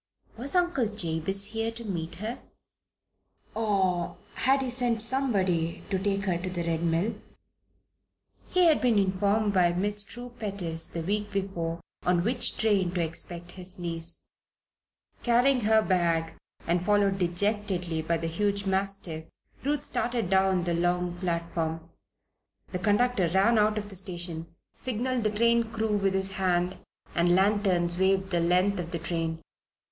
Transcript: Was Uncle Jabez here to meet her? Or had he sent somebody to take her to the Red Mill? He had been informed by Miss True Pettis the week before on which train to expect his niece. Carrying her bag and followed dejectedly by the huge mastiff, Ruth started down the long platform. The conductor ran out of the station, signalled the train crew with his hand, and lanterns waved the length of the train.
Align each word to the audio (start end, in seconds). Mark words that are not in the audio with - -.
Was 0.35 0.55
Uncle 0.55 0.87
Jabez 0.87 1.45
here 1.53 1.69
to 1.73 1.85
meet 1.85 2.15
her? 2.15 2.39
Or 3.53 4.17
had 4.33 4.63
he 4.63 4.71
sent 4.71 4.99
somebody 4.99 5.83
to 5.91 5.99
take 5.99 6.23
her 6.23 6.39
to 6.39 6.49
the 6.49 6.63
Red 6.63 6.81
Mill? 6.81 7.13
He 8.49 8.65
had 8.65 8.81
been 8.81 8.97
informed 8.97 9.53
by 9.53 9.73
Miss 9.73 10.01
True 10.01 10.33
Pettis 10.39 10.87
the 10.87 11.03
week 11.03 11.29
before 11.29 11.81
on 12.01 12.23
which 12.23 12.57
train 12.57 12.91
to 12.95 13.01
expect 13.01 13.51
his 13.51 13.77
niece. 13.77 14.23
Carrying 15.21 15.61
her 15.65 15.83
bag 15.83 16.33
and 16.65 16.83
followed 16.83 17.19
dejectedly 17.19 18.01
by 18.01 18.17
the 18.17 18.25
huge 18.25 18.65
mastiff, 18.65 19.25
Ruth 19.63 19.83
started 19.85 20.31
down 20.31 20.63
the 20.63 20.73
long 20.73 21.15
platform. 21.19 21.91
The 22.71 22.79
conductor 22.79 23.27
ran 23.27 23.59
out 23.59 23.77
of 23.77 23.89
the 23.89 23.95
station, 23.95 24.47
signalled 24.73 25.23
the 25.23 25.29
train 25.29 25.63
crew 25.71 25.95
with 25.95 26.15
his 26.15 26.31
hand, 26.31 26.79
and 27.13 27.35
lanterns 27.35 27.99
waved 27.99 28.31
the 28.31 28.39
length 28.39 28.79
of 28.79 28.89
the 28.89 28.97
train. 28.97 29.43